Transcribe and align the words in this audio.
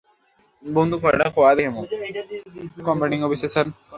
Commanding 2.85 3.19
officer, 3.23 3.49
sir. 3.53 3.67